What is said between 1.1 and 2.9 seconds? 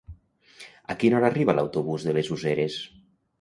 hora arriba l'autobús de les Useres?